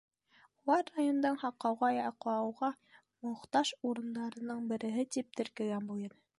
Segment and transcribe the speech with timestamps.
[0.61, 2.71] Улар райондың һаҡлауға, яҡлауға
[3.29, 6.23] мохтаж урындарының береһе тип теркәгән был ерҙе.